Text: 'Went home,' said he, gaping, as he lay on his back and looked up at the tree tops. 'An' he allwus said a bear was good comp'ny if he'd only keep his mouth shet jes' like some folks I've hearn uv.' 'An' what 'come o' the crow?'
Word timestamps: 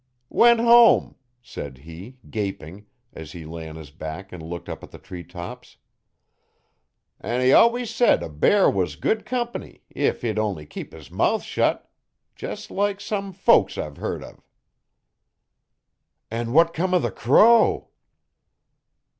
'Went 0.29 0.59
home,' 0.59 1.13
said 1.43 1.77
he, 1.77 2.17
gaping, 2.31 2.87
as 3.13 3.33
he 3.33 3.45
lay 3.45 3.69
on 3.69 3.75
his 3.75 3.91
back 3.91 4.31
and 4.33 4.41
looked 4.41 4.67
up 4.67 4.83
at 4.83 4.89
the 4.89 4.97
tree 4.97 5.23
tops. 5.23 5.77
'An' 7.19 7.41
he 7.41 7.51
allwus 7.51 7.93
said 7.93 8.23
a 8.23 8.27
bear 8.27 8.67
was 8.67 8.95
good 8.95 9.27
comp'ny 9.27 9.83
if 9.91 10.23
he'd 10.23 10.39
only 10.39 10.65
keep 10.65 10.91
his 10.91 11.11
mouth 11.11 11.43
shet 11.43 11.87
jes' 12.35 12.71
like 12.71 12.99
some 12.99 13.31
folks 13.31 13.77
I've 13.77 13.97
hearn 13.97 14.21
uv.' 14.23 14.39
'An' 16.31 16.51
what 16.51 16.73
'come 16.73 16.95
o' 16.95 16.99
the 16.99 17.11
crow?' 17.11 17.89